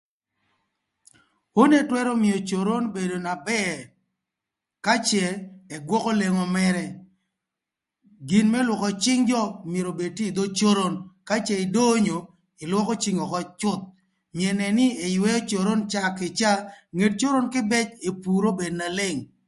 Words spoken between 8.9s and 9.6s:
cïng jö